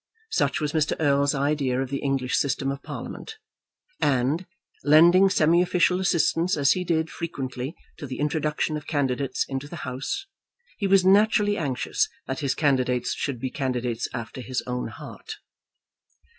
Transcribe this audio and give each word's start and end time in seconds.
Such 0.31 0.59
was 0.59 0.73
Mr. 0.73 0.99
Erle's 0.99 1.35
idea 1.35 1.79
of 1.79 1.91
the 1.91 1.99
English 1.99 2.35
system 2.35 2.71
of 2.71 2.81
Parliament, 2.81 3.37
and, 4.01 4.47
lending 4.83 5.29
semi 5.29 5.61
official 5.61 5.99
assistance 5.99 6.57
as 6.57 6.71
he 6.71 6.83
did 6.83 7.11
frequently 7.11 7.75
to 7.97 8.07
the 8.07 8.17
introduction 8.19 8.75
of 8.77 8.87
candidates 8.87 9.45
into 9.47 9.67
the 9.67 9.85
House, 9.85 10.25
he 10.79 10.87
was 10.87 11.05
naturally 11.05 11.55
anxious 11.55 12.09
that 12.25 12.39
his 12.39 12.55
candidates 12.55 13.13
should 13.13 13.39
be 13.39 13.51
candidates 13.51 14.07
after 14.11 14.41
his 14.41 14.63
own 14.65 14.87
heart. 14.87 15.35